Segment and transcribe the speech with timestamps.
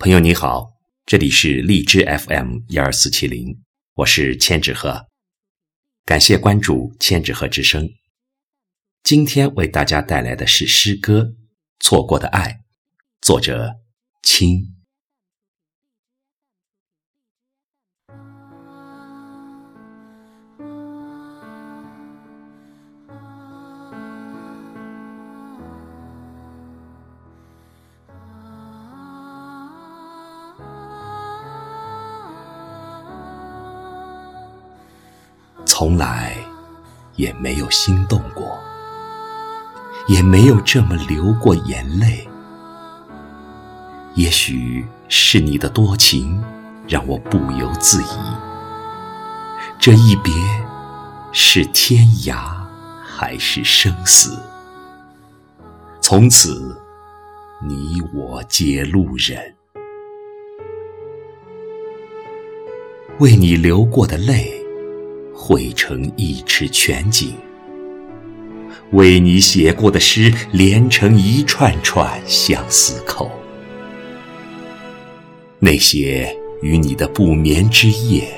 [0.00, 0.74] 朋友你好，
[1.06, 3.60] 这里是荔枝 FM 一二四七零，
[3.94, 5.08] 我是千纸鹤，
[6.04, 7.90] 感谢关注千纸鹤之声。
[9.02, 11.22] 今天为大家带来的是诗歌
[11.80, 12.52] 《错过的爱》，
[13.20, 13.74] 作者
[14.22, 14.77] 青。
[35.80, 36.34] 从来
[37.14, 38.58] 也没有心动过，
[40.08, 42.28] 也没有这么流过眼泪。
[44.16, 46.42] 也许是你的多情，
[46.88, 48.06] 让我不由自疑。
[49.78, 50.34] 这一别，
[51.32, 52.50] 是天涯
[53.00, 54.36] 还是生死？
[56.00, 56.76] 从此，
[57.62, 59.54] 你我皆路人。
[63.20, 64.57] 为你流过的泪。
[65.40, 67.32] 汇成一池全景，
[68.90, 73.30] 为你写过的诗连成一串串相思扣。
[75.60, 78.28] 那些与你的不眠之夜，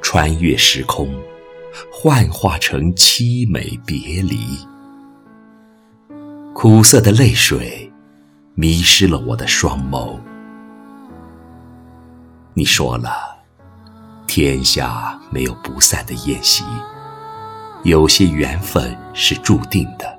[0.00, 1.14] 穿越时空，
[1.92, 4.38] 幻化成凄美别离。
[6.54, 7.92] 苦涩的泪水，
[8.54, 10.18] 迷失了我的双眸。
[12.54, 13.31] 你说了。
[14.34, 16.64] 天下没有不散的宴席，
[17.82, 20.18] 有些缘分是注定的，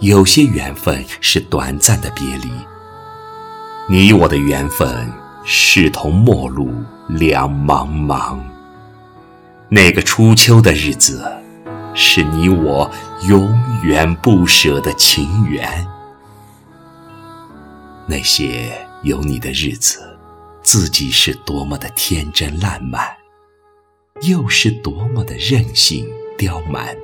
[0.00, 2.50] 有些缘分是短暂的别离。
[3.88, 5.08] 你我的缘分，
[5.44, 6.74] 视同陌路
[7.10, 8.36] 两茫茫。
[9.68, 11.24] 那个初秋的日子，
[11.94, 12.90] 是你我
[13.28, 15.86] 永远不舍的情缘。
[18.04, 20.11] 那些有你的日子。
[20.62, 23.04] 自己是多么的天真烂漫，
[24.22, 26.96] 又是多么的任性刁蛮。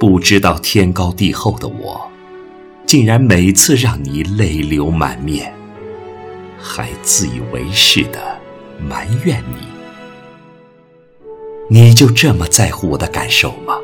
[0.00, 2.10] 不知道天高地厚的我，
[2.86, 5.54] 竟然每次让你泪流满面，
[6.58, 8.38] 还自以为是的
[8.80, 9.68] 埋怨你。
[11.70, 13.74] 你就这么在乎我的感受吗？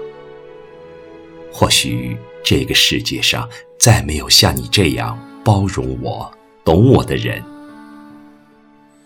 [1.52, 3.48] 或许这个世界上
[3.78, 6.32] 再没有像你这样包容我。
[6.64, 7.44] 懂我的人，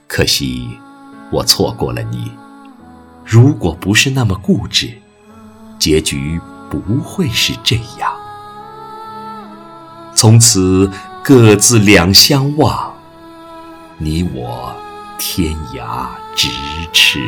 [0.07, 0.79] 可惜
[1.33, 2.31] 我错过了你。
[3.25, 4.97] 如果不是那么固执，
[5.77, 8.13] 结局不会是这样。
[10.15, 10.89] 从此
[11.23, 12.95] 各自两相望，
[13.99, 14.73] 你我
[15.19, 16.49] 天涯咫
[16.93, 17.19] 尺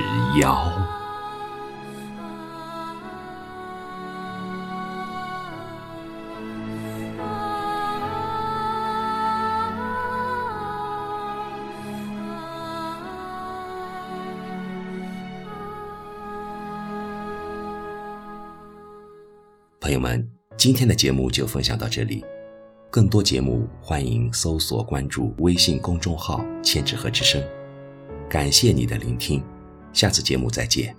[0.41, 0.73] 遥。
[19.81, 22.23] 朋友们，今天的节目就分享到这里。
[22.91, 27.43] 更多节目，欢迎搜索关注微信公众号“千纸鹤之声”。
[28.29, 29.43] 感谢你的聆听，
[29.95, 30.95] 下次节目再见。